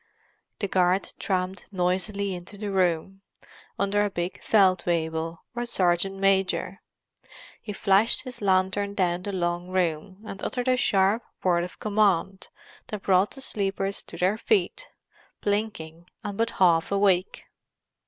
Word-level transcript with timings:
The 0.57 0.67
guard 0.67 1.13
tramped 1.19 1.65
noisily 1.71 2.33
into 2.33 2.57
the 2.57 2.71
room, 2.71 3.21
under 3.77 4.03
a 4.03 4.09
big 4.09 4.41
Feldwebel, 4.41 5.37
or 5.55 5.65
sergeant 5.67 6.15
major. 6.17 6.81
He 7.61 7.71
flashed 7.71 8.23
his 8.23 8.41
lantern 8.41 8.95
down 8.95 9.21
the 9.21 9.31
long 9.31 9.67
room, 9.67 10.23
and 10.25 10.41
uttered 10.41 10.69
a 10.69 10.75
sharp 10.75 11.21
word 11.43 11.63
of 11.63 11.77
command 11.79 12.47
that 12.87 13.03
brought 13.03 13.29
the 13.29 13.41
sleepers 13.41 14.01
to 14.01 14.17
their 14.17 14.39
feet, 14.39 14.87
blinking 15.39 16.07
and 16.23 16.35
but 16.35 16.49
half 16.57 16.91
awake. 16.91 17.43